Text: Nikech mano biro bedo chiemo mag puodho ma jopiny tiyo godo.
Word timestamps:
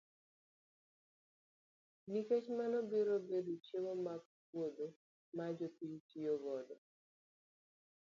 Nikech 2.11 2.45
mano 2.57 2.77
biro 2.89 3.15
bedo 3.27 3.53
chiemo 3.65 3.93
mag 4.05 4.21
puodho 4.47 4.87
ma 5.35 5.45
jopiny 5.57 5.97
tiyo 6.09 6.33
godo. 6.43 6.75